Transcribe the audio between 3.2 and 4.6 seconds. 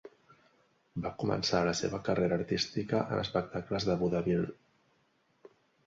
espectacles de vodevil.